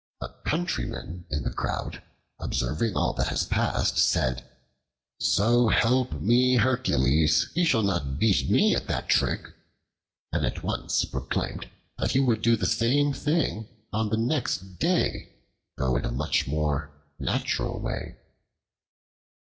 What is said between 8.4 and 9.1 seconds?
me at that